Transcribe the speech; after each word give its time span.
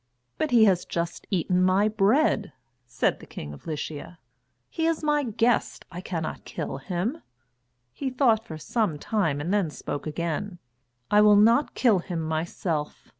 "But 0.39 0.49
he 0.49 0.65
has 0.65 0.83
just 0.83 1.27
eaten 1.29 1.61
my 1.61 1.87
bread," 1.87 2.53
said 2.87 3.19
the 3.19 3.27
King 3.27 3.53
of 3.53 3.67
Lycia. 3.67 4.17
"He 4.67 4.87
is 4.87 5.03
my 5.03 5.21
guest. 5.21 5.85
I 5.91 6.01
cannot 6.01 6.43
kill 6.43 6.77
him." 6.79 7.21
He 7.93 8.09
thought 8.09 8.43
for 8.43 8.57
some 8.57 8.97
time 8.97 9.39
and 9.39 9.53
then 9.53 9.69
spoke 9.69 10.07
again: 10.07 10.57
"I 11.11 11.21
will 11.21 11.35
not 11.35 11.75
kill 11.75 11.99
him 11.99 12.19
myself. 12.23 13.09